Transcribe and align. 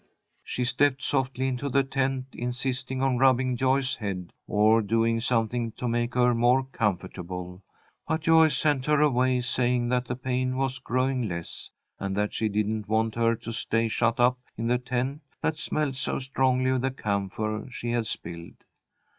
She 0.43 0.65
stepped 0.65 1.03
softly 1.03 1.47
into 1.47 1.69
the 1.69 1.83
tent, 1.83 2.25
insisting 2.33 3.03
on 3.03 3.19
rubbing 3.19 3.55
Joyce's 3.55 3.97
head, 3.97 4.33
or 4.47 4.81
doing 4.81 5.21
something 5.21 5.73
to 5.73 5.87
make 5.87 6.15
her 6.15 6.33
more 6.33 6.63
comfortable, 6.63 7.61
but 8.07 8.21
Joyce 8.21 8.57
sent 8.57 8.87
her 8.87 8.99
away, 8.99 9.41
saying 9.41 9.89
that 9.89 10.05
the 10.07 10.15
pain 10.15 10.57
was 10.57 10.79
growing 10.79 11.29
less, 11.29 11.69
and 11.99 12.17
that 12.17 12.33
she 12.33 12.49
didn't 12.49 12.89
want 12.89 13.13
her 13.13 13.35
to 13.35 13.53
stay 13.53 13.87
shut 13.87 14.19
up 14.19 14.39
in 14.57 14.65
the 14.65 14.79
tent 14.79 15.21
that 15.39 15.55
smelled 15.55 15.95
so 15.97 16.17
strongly 16.17 16.71
of 16.71 16.81
the 16.81 16.89
camphor 16.89 17.67
she 17.69 17.91
had 17.91 18.07
spilled. 18.07 18.55